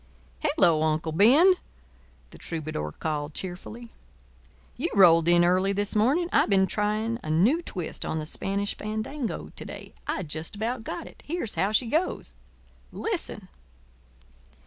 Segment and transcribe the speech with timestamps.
[0.39, 1.53] "Hello, Uncle Ben,"
[2.31, 3.91] the troubadour called, cheerfully.
[4.75, 6.27] "You rolled in early this evening.
[6.31, 9.93] I been trying a new twist on the Spanish Fandango to day.
[10.07, 11.21] I just about got it.
[11.27, 13.47] Here's how she goes—listen."